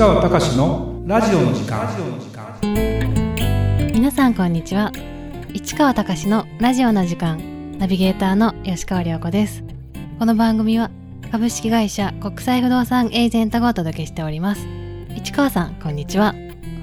[0.00, 1.86] 川隆のラジオの時間。
[3.92, 4.90] 皆さんこんにちは。
[5.52, 7.76] 市川隆のラジオの時間。
[7.78, 9.62] ナビゲーターの吉川良子です。
[10.18, 10.90] この番組は
[11.30, 14.66] 株式会社国際不動産エージェントがお届けしております。
[15.16, 16.34] 市川さんこんにちは。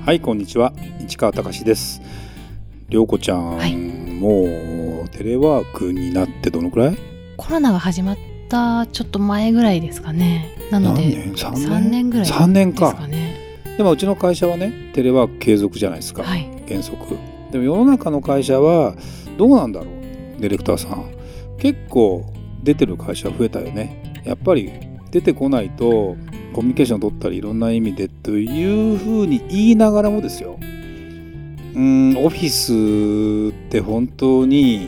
[0.05, 0.71] はいこんにちは。
[0.99, 2.03] 市川隆です。
[2.87, 3.75] 良子ちゃん、はい。
[3.75, 6.97] もうテレワークになってどのくらい？
[7.35, 13.07] コロナが始まったちょっと前ぐらいですかねなので何年？3年？3年ぐらい3年ですかか。
[13.07, 13.37] ね
[13.77, 16.49] でもうちの会社はねテレワーク継続じゃないですか、はい。
[16.67, 17.17] 原則。
[17.51, 18.95] でも世の中の会社は
[19.37, 19.87] どうなんだろう
[20.39, 21.11] ディレクターさん。
[21.57, 22.25] 結構
[22.63, 24.21] 出てる会社増えたよね。
[24.25, 24.71] やっぱり
[25.11, 26.17] 出てこないと
[26.53, 30.57] コミュニケーション取ったりいろんな意味でというふうに言いながらもですよ。
[31.75, 34.87] うんオフィスって本当に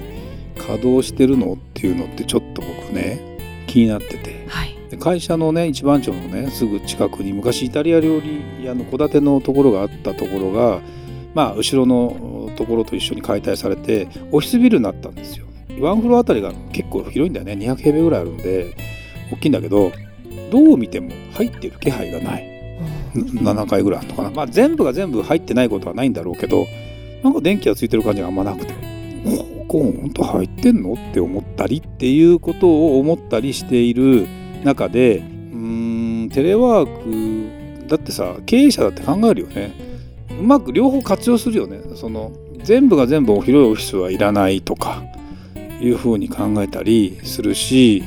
[0.57, 1.53] 稼働してるの？
[1.53, 4.45] っていうのってちょっと僕ね気になってて。
[4.47, 4.69] はい。
[4.73, 10.81] で会社のね一番町のねすぐ近くに昔イタリア料理屋の戸建てのところがあったところが
[11.33, 15.45] まあ後ろのところと一緒に解体されてオフィスビルになったんですよ。
[15.79, 17.53] ワンフロアあたりが結構広いんだよね。
[17.53, 18.75] 200平米ぐらいあるんで
[19.31, 19.91] 大きいんだけど
[20.51, 22.45] どう見ても入ってる気配がない。
[23.13, 24.29] 7階ぐらいあるのかな。
[24.31, 26.65] まあ全部が全部入ってないことはないんだろうけど
[27.23, 28.73] なんか電気がついてる感じがあんまなくて
[29.23, 30.93] ここ本当入ってんの？
[30.93, 34.27] って思ったりっていうことを思ったりしている
[34.63, 39.71] 中でうーんテレワークだってさ経営者だって考えるよね。
[40.39, 41.81] うまく両方活用するよね。
[41.95, 42.31] その
[42.63, 45.03] 全部が全部広いオフィスはいらないとか
[45.81, 48.03] いうふうに考えたりするし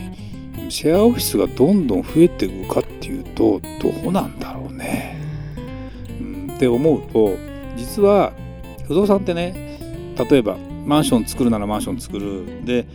[0.69, 5.17] シェアオフィスがどんどん増えていくかっていうとどうなんだろうね。
[6.21, 7.37] うん、って思うと
[7.77, 8.33] 実は
[8.87, 9.79] 不動産ってね
[10.31, 10.57] 例えば
[10.87, 12.65] マンション作るならマンション作る。
[12.65, 12.87] で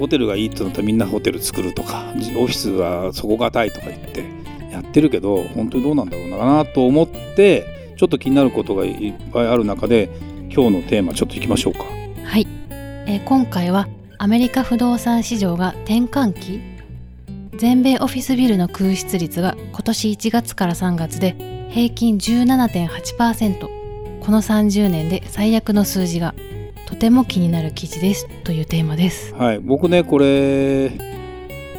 [0.00, 4.24] ホテルがいいってなったらみんなホテル作るとかオフィスは底堅いとか言って
[4.72, 10.08] やってるけど本当にどうなんだろうなと思ってちょっと気になることがいっぱいある中で
[10.48, 11.84] 今日のテーマちょっといきましょうか。
[12.24, 12.46] はい、
[13.06, 16.60] えー今回はアメリカ不動産市場が転換期？
[17.58, 23.60] 全米オフィスビルの空室率が今年1月から3月で平均17.8%
[24.20, 26.34] この30年で最悪の数字が
[26.90, 29.32] とても気になる記事ですというテーマです。
[29.34, 30.90] はい、僕ねこれ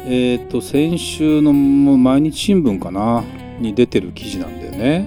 [0.06, 3.22] えっ、と先週の毎日新聞かな
[3.60, 5.06] に出てる記事なんだよね。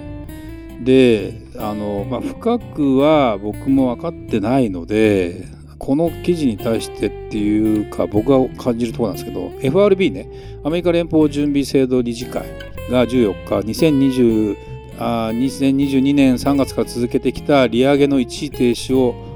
[0.80, 10.60] であの、まあ、深くは僕も分かってないのでこの記事に対してっていうか僕が感じるところなんですけど FRB ね。
[10.62, 12.46] アメリカ連邦準備制度理事会
[12.92, 14.56] が14日2020
[15.00, 19.35] あ2022年3月から続けてきた利上げの一時停止を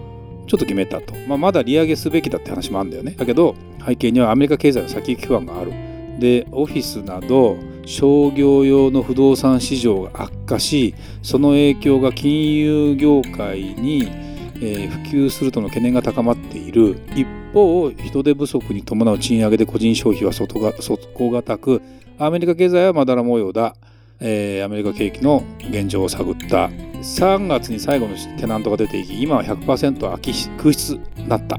[0.50, 3.14] ちょっと決めたと、まあ、まだ利上げすべきだって話もあるんだよね。
[3.16, 3.54] だけど
[3.86, 5.72] 背景にはアメリカ経済の先行き不安がある。
[6.18, 7.56] でオフィスなど
[7.86, 14.08] 商業用の不動産市場が悪化しその影響が金融業界に、
[14.56, 16.98] えー普及するとの懸念が高まっている。
[17.14, 17.24] 一
[17.54, 21.80] 方人手不足に伴う賃上げで個人消費は底が底堅く
[22.18, 23.76] アメリカ経済はまだら模様だ、
[24.18, 26.89] えーアメリカ景気の現状を探った。
[27.00, 31.58] 3月に最後のテナントが出ていき今は100%空き空室になった。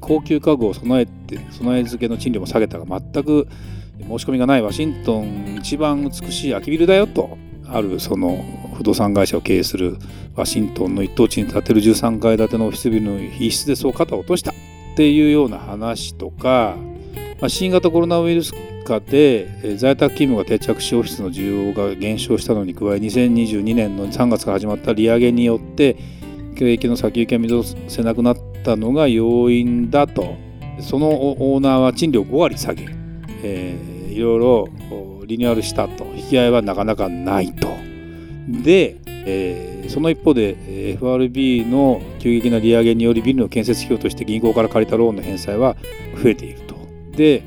[0.00, 3.46] 高級家具を備えて備え付けの賃料も下げたが全く
[4.00, 7.38] 申し込みがないワシントン一番美しい空きビルだよと。
[7.72, 9.96] あるその不動産会社を経営する
[10.34, 14.50] ワシントンの一等地に建てる13階建てのオフィスビルの一室でそう肩を落とした。
[14.50, 14.54] っ
[14.96, 16.76] ていうような話とか、
[17.40, 18.52] まあ、新型コロナウイルス
[18.90, 25.96] 禍で在宅勤務が定着しオフィスの需要が減少したのに加え2022年の3月から始まった利上げによって
[26.56, 30.36] 景気の先行きが見通せなくなったのが要因だと。
[30.80, 32.88] そのオーナーは賃料5割下げ、
[33.42, 34.68] えーいろいろ
[35.24, 36.04] リニューアルしたと。
[36.16, 37.68] 引き合いはなかなかないと。
[38.62, 45.74] で、えーその一方で FRB の急激な利上げによりビルの建設費用として銀行から借りたローンの返済は
[46.22, 46.76] 増えていると。
[47.16, 47.42] で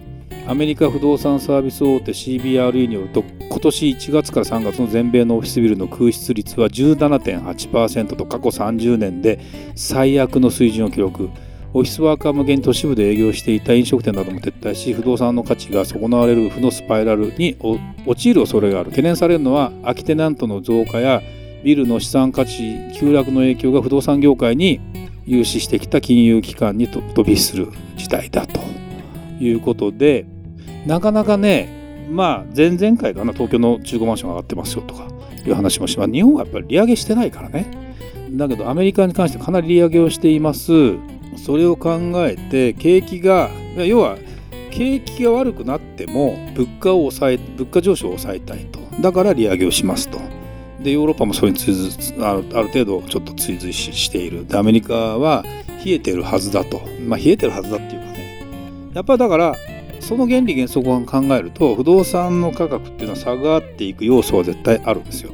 [0.45, 9.39] アメリカ不動産サービス大手 CBRE によると今年1月から3月の全米のオフィスビルの空室率は17.8%と過去30年で
[9.75, 11.29] 最悪の水準を記録。
[11.75, 17.57] オフィスワーカー向けに都市部で営業していた飲食店なども撤退し不動産の価値が損なわれる負のスパイラルに
[18.05, 18.91] 陥る恐れがある。
[18.91, 21.21] 懸念されるのは空きテナントの増加や
[21.63, 24.81] ビルの資産価値急落の影響が不動産業界に
[25.25, 28.59] 融資してきた金融機関に飛び火する事態だと
[29.39, 30.25] いうことで
[30.85, 35.07] なかなかねまあ前々回かな東京の中古マンション上がってますよとか
[35.45, 37.65] いう話もします日本はやっぱり利上げしてないからね。
[38.31, 40.71] だけどアメリカに関してかなり利上げをしています。
[41.37, 44.17] それを考えて景気が要は
[44.71, 48.79] 景気が悪くなっても物価を抑え物価上昇を抑えたいと。
[49.01, 50.19] だから利上げをしますと。
[50.81, 51.91] でヨーロッパもそれに追随
[52.23, 54.47] ある程度ちょっと追随している。
[54.47, 55.43] でアメリカは
[55.85, 56.81] 冷えてるはずだと。
[57.05, 58.91] まあ冷えてるはずだっていうかね。
[58.93, 59.55] やっぱだから
[60.03, 65.31] その原理原則を考えると不動産の価格っていうのは下がっていく要素は絶対あるんですよ。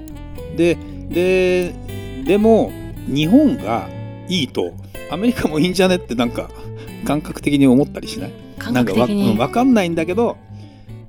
[0.56, 0.78] で
[1.10, 1.74] で
[2.26, 2.72] でも
[3.08, 3.90] 日本が
[4.28, 4.74] いいと
[5.10, 6.50] アメリカもいいんじゃねってなんか
[7.06, 8.32] 感覚的に思ったりしない？
[8.60, 9.26] 感覚的に？
[9.28, 10.38] なんかわ分かんないんだけど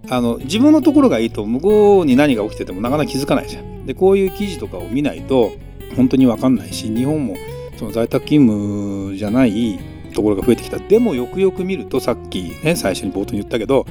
[0.08, 3.86] あの自分のところがいいと向こうに何が起きててもなかなか気づかないじゃん。
[3.86, 5.50] でこういう記事とかを見ないと
[5.96, 7.34] 本当に分かんないし日本も
[7.76, 9.78] その在宅勤務じゃない
[10.10, 10.78] ところが増えてきた。
[10.78, 13.86] でもよくよく見るとさっきね最初に冒頭に言ったけど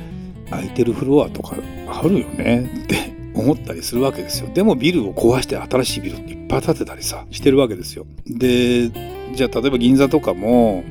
[0.49, 1.55] 空いてるフロアとか
[1.87, 2.95] あるよねって
[3.35, 4.49] 思ったりするわけですよ。
[4.53, 8.05] でもビルを壊して新しいビルっていっぱい建てたりさしてるわけですよ。
[8.25, 8.89] で
[9.33, 10.83] じゃあ例えば銀座とかも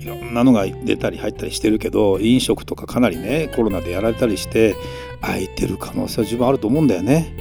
[0.00, 4.76] いろんなのが出たり入ったりしてるけど飲食とかかなりねコロナでやられたりして
[5.20, 7.34] 空いてる可能性は十分あると思うんだよね。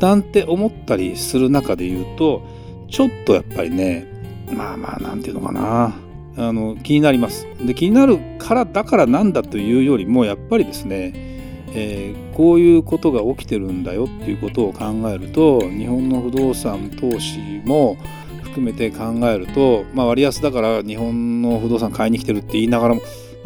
[0.00, 2.42] なんて思ったりする中で言うと
[2.90, 4.06] ちょっとやっぱりね
[4.52, 5.94] まあまあなんていうのかな。
[6.36, 7.46] あの気になります。
[7.64, 11.12] で気になるからだからなんだというよりもやっぱりですね、
[11.74, 17.96] えーこういうことが起きてるんだよっていうことを考えると日本の不動産投資も
[18.42, 23.02] 含めて考えると、まあ、割安だから日本の不動産買いに来てるって言いながらも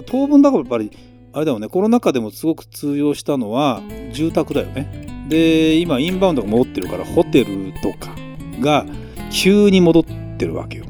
[0.07, 0.91] 当分だからやっぱり
[1.35, 3.83] あれだよねコロナ禍でもすごく通用したのは
[4.13, 5.27] 住宅だよね。
[5.29, 8.17] で今インバウンドが戻ってるからホテルとか
[8.61, 8.87] が
[9.31, 10.05] 急に戻っ
[10.39, 10.87] てるわけよ。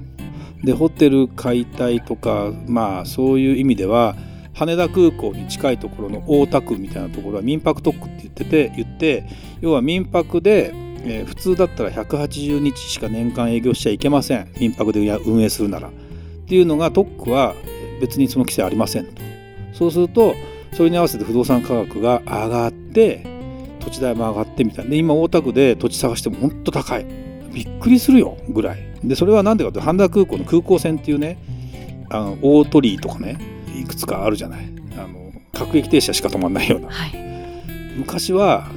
[0.69, 4.15] でホテル解体とかまあそういう意味では
[4.53, 9.25] 羽田空港に近いところの大田区みたいなところは民泊特区って言ってて言って
[9.63, 10.75] 要は民泊で、
[11.05, 14.53] えー普通だったら180日しか年間営業しちゃいけません。
[14.61, 15.89] 民泊で運営するなら。
[15.89, 15.91] っ
[16.47, 17.55] ていうのが特区は
[18.03, 19.23] 別にその規制ありませんと。
[19.73, 20.35] そうすると
[20.75, 23.25] それに合わせて不動産価格が上がって
[23.81, 24.91] 土地代も上がってみたいな。
[24.91, 27.07] で今大田区で土地探してもほんと高い。
[27.55, 28.88] びっくりするよぐらい。
[29.05, 31.39] でそれは何でかって羽田空港の空港線っていうね
[32.11, 33.39] あの大鳥居とかね
[33.79, 34.69] いくつかあるじゃない。
[34.97, 36.89] あの各駅停車しか止まんないような。
[36.91, 37.13] はい。
[37.97, 38.69] 昔は、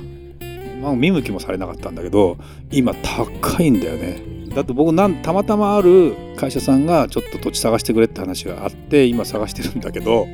[0.82, 2.38] まあ、見向きもされなかったんだけど
[2.72, 4.22] 今高いんだよね。
[4.54, 10.28] だって僕なんたまたまある会社さんがちょっと土地探してくれって話があって今探してるんだけど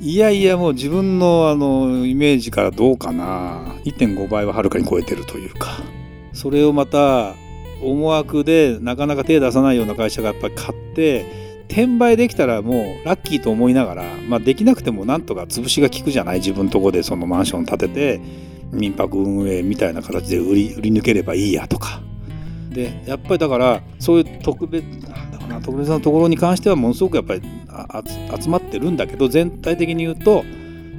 [0.00, 3.74] いやいやもう自分のあのイメージからどうかな。
[3.84, 5.68] 1.5倍ははるかに超えてるというか。
[6.32, 7.34] それをまた
[7.82, 16.38] 思惑でなかなか手出さないような会社がやっぱり買って転売できたらもうラッキーと思いながら、まあ、できなくてもなんとか潰しが効くじゃない？
[16.38, 18.20] 自分のとこでそのマンション建てて
[18.70, 22.00] 民泊運営みたいな形で売り売り抜ければいいやとか。
[22.70, 28.02] でやっぱりだからそういう特別なんだろうな特別なところに関してはものすごくやっぱりあ
[28.40, 30.44] 集まってるんだけど全体的に言うと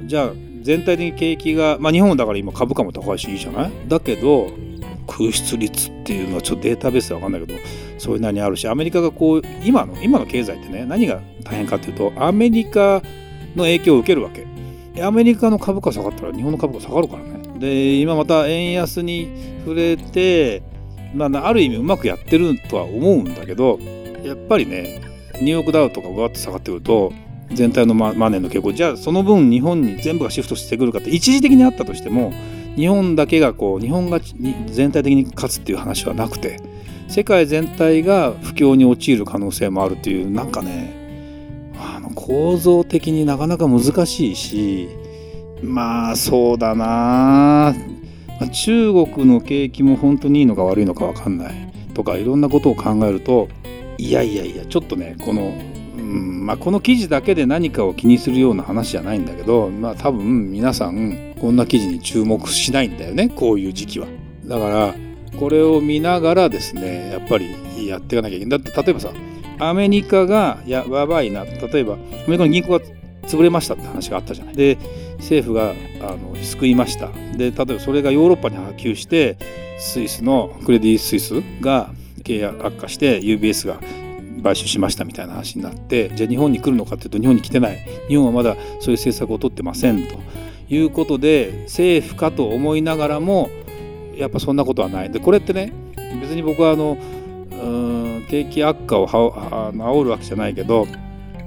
[0.06, 0.32] じゃあ
[0.62, 3.72] 全体的に景気がまあ日本だから今株価も高いしいいじゃない？
[3.86, 4.48] だけど
[5.08, 7.58] 空室率っていうのはちょっとデータベースで分かんないけど
[7.98, 13.02] そういうなにあるしアメリカがこう今の今の経済ってね何が大変かっていうとアメリカ
[13.56, 14.46] の影響を受けるわけ。
[15.02, 17.38] アメリカの株価下がったら日本の株価下がるからね。
[17.58, 19.28] で今また円安に
[19.64, 20.62] 触れて
[21.14, 23.78] まあある意味うまくやってるとは思うんだけど
[24.24, 25.00] やっぱりね
[25.40, 27.12] ニューヨークダウとかがわって下がってくると
[27.52, 28.72] 全体のマネーの傾向。
[28.72, 32.32] じゃあその分日本に全部がシフトしてくるかって一時的にあったとしても
[32.78, 36.60] 日本だけがこう日本が全体的に勝つっていう話はなくて
[37.08, 44.88] 世界全体が不況に陥る可能性もあるっていうなんかねあの構造的になかなか難しいし
[45.60, 47.74] まあそうだな。
[48.52, 51.72] 中国の景気も本当にいいのか悪いのか分かんない。
[51.94, 53.48] とかいろんなことを考えると
[53.98, 55.52] いやいやいやちょっとねこの、
[55.96, 64.06] うんまあ、この記事だけで何かを気にするような話じゃないんだけどまあ多分皆さんこんな記事に注目しないんだよねこういう時期は。
[64.44, 64.94] だから
[65.38, 68.62] これを見ながらですねやっぱりやっていかなきゃいけない。
[68.62, 69.12] だって例えばさ
[69.60, 72.80] アメリカがややばいな例えばアメリカの銀行が
[73.22, 74.56] 潰れましたって話があったじゃない。
[74.56, 74.78] で
[75.18, 77.10] 政府があの救いました。
[77.36, 79.36] で例えばそれがヨーロッパに波及して
[79.78, 81.90] スイスのクレディ・スイスが
[82.24, 83.80] 経営悪化して UBS が
[84.42, 87.78] 買収しましたみたいな話になってじゃあ日本に来るのかっていうと日本に来てない
[88.08, 90.20] 日本はまだそういう政策を取ってませんと
[90.68, 93.50] いうことで政府かと思いながらも
[94.14, 95.10] やっぱそんなことはない。
[95.10, 95.72] でこれってね
[96.20, 96.98] 別に僕はあの
[97.50, 100.86] うん景気悪化をはあ煽るわけじゃないけど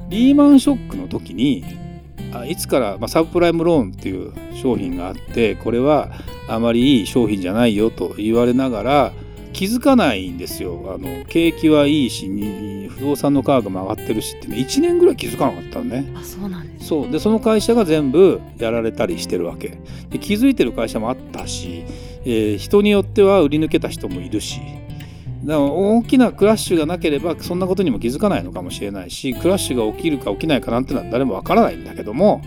[0.09, 1.63] リーマンショックの時に
[2.33, 6.11] あいつから、まあ、サブプライムローンっていう商品があってこれは
[6.47, 9.13] あまりいい商品じゃないよと言われながら
[9.53, 10.95] 気づかないんですよ。
[10.95, 12.27] あの景気はいいし
[12.89, 14.57] 不動産の価格も上がってるしってね。
[14.57, 16.11] 1年ぐらい気づかなかったのね。
[16.15, 17.11] あそうなんですそう。
[17.11, 19.77] でその会社が全部やられたりしてるわけ。
[20.09, 21.83] で気づいてる会社もあったし、
[22.25, 24.61] えー、人によっては売り抜けた人もいるし。
[25.43, 32.43] だから大きなクラッシュがなければそんなことにも気づかないのかもしれないしクラッシュが起きるか起きないかなんてのは誰もわからないんだけども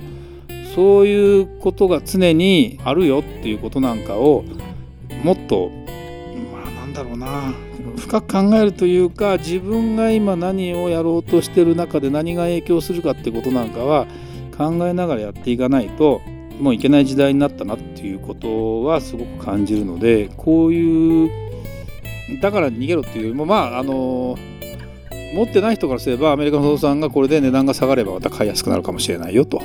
[0.77, 4.45] そういうことが常にあるよっていうことなんかを
[5.25, 5.73] もっと
[6.95, 7.53] だろうな。
[7.99, 14.07] 深く考えるというか自分が今何をやろうとしてる中で何が影響するかってことなんかは
[14.57, 16.23] 考えながらやっていかないと
[16.59, 21.31] もういけない時代になったなっていうことはすごく感じるのでこういう
[22.41, 24.37] だから逃げろっていうよりもまああの
[25.35, 29.61] 持ってない人からすればアメリカの不動産がこれで値段が下がればまた買いやすくなるかもしれないよと。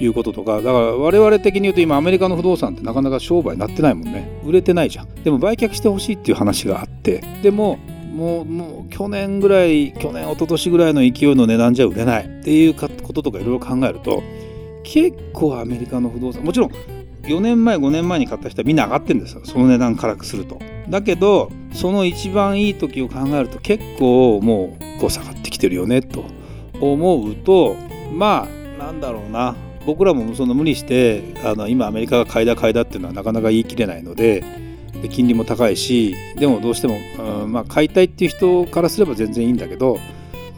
[0.00, 4.40] いうこととかだから我々的に言うと今アメリカの不動産ってなかなか商売になってないもんね。
[4.44, 5.14] 売れてないじゃん。
[5.22, 7.22] でも売却してほしいっていう話があって。
[7.42, 7.78] でも
[8.14, 12.24] もうもう去年ぐらい去年一昨年ぐらいの勢いの値段じゃ売れない。
[12.24, 14.22] っていうこととかいろいろ考えると
[14.84, 16.70] 結構アメリカの不動産もちろん
[17.22, 19.42] 4年前5年前に買った人はみんな上がってるんですよ。
[19.44, 20.58] その値段からすると。
[20.88, 26.24] だけどその一番いい時を考えると結構もうこう下がってきてるよねと
[26.80, 27.76] 思うと
[28.12, 28.48] ま
[28.80, 29.54] あなんだろうな。
[29.88, 34.44] 僕らもその無理してあの今アメリカが買いだ買いだっていうのはなかなか言い切れないので
[35.00, 36.98] で金利も高いしでもどうしても、
[37.42, 39.98] うん、まあ買いたいっていう人からすれば全然いいんだけど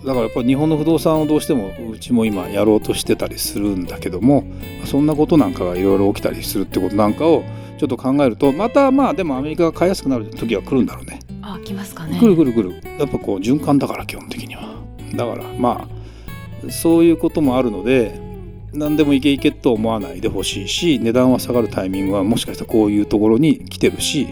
[0.05, 4.43] だからやっぱり日本の不動産をどうしてもうちも今やろうとしてたりするんだけども
[4.85, 7.45] そんなことなんかがいろいろ起きたりするってことなんかを
[7.79, 11.21] ちょっと考えるとまたまあでもアメリカが買いやすくなる時は来るんだろうね。
[11.41, 12.19] あ来ますかね。
[12.19, 12.99] 来る来る来る。
[12.99, 14.75] やっぱこう循環だから基本的には。
[15.15, 18.30] だからまあそういうこともあるので
[18.73, 24.29] 何でもいけいけと思わないでほしいし値段は下がるタイミングはもしかしたらこういうところに来てるし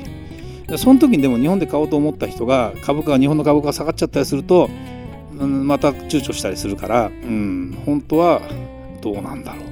[0.76, 4.68] その時にでも日本で買おうと思った人が株価が日本の株価が下がっちゃったりすると
[5.38, 8.42] また躊躇したりするから、うん、本当は
[9.00, 9.68] どうなんだろう。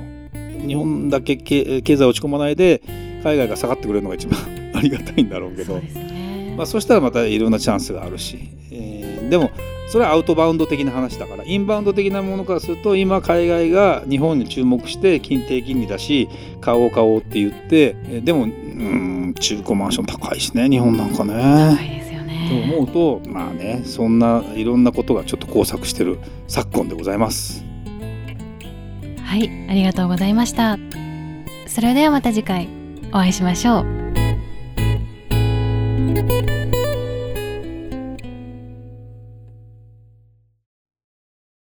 [0.66, 2.82] 日本だけ経済落ち込まないで
[3.22, 4.38] 海外が下がってくれるのが一番
[4.74, 8.65] ありがたいんだろうけど、ね、まあ、そしたらまたいろんなチャンスがあるし、えー、
[9.28, 9.50] でも
[9.88, 16.28] それはアウトバウンド的な話だからインバウンド的なものからすると今海外が日本に注目して金低金利だし
[16.60, 21.34] 買おう買おうって言ってでもうん中古マンション高いしね日本なんかね。
[21.76, 26.18] 高いですよねと思うとまあねそんないろんなことがちょっと交錯してる
[26.48, 27.64] 昨今でございます。
[29.22, 30.78] はいありがとうございました。
[31.66, 32.68] それではまた次回
[33.10, 33.86] お会いしましょう。